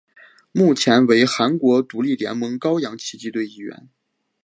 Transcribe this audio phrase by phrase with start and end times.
[0.51, 3.87] 目前为韩国独立联盟高阳奇迹队一员。